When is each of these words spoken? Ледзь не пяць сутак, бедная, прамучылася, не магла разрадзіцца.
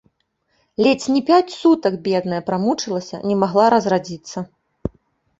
Ледзь 0.85 1.07
не 1.17 1.19
пяць 1.27 1.53
сутак, 1.61 1.97
бедная, 2.07 2.39
прамучылася, 2.47 3.19
не 3.33 3.37
магла 3.43 3.67
разрадзіцца. 3.75 4.37